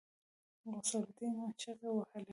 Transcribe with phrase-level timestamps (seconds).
[0.71, 2.29] غوث الدين چيغې وهلې.